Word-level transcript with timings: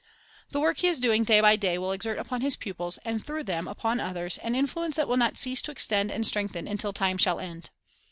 The 0.49 0.59
work 0.59 0.79
he 0.79 0.87
is 0.87 0.99
doing 0.99 1.21
day 1.23 1.41
by 1.41 1.55
day 1.55 1.77
will 1.77 1.91
exert 1.91 2.17
upon 2.17 2.41
his 2.41 2.55
pupils, 2.55 2.97
and 3.05 3.23
through 3.23 3.43
them 3.43 3.67
upon 3.67 3.99
others, 3.99 4.39
an 4.39 4.55
influence 4.55 4.95
that 4.95 5.07
will 5.07 5.15
not 5.15 5.37
cease 5.37 5.61
to 5.61 5.71
extend 5.71 6.11
and 6.11 6.25
strengthen 6.25 6.67
until 6.67 6.91
time 6.91 7.19
shall 7.19 7.39
end. 7.39 7.69